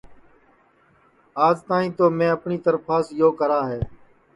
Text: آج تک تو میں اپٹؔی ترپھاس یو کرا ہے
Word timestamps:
آج 1.47 1.57
تک 1.69 1.87
تو 1.97 2.05
میں 2.17 2.29
اپٹؔی 2.31 2.57
ترپھاس 2.65 3.05
یو 3.19 3.31
کرا 3.39 3.61
ہے 3.69 3.79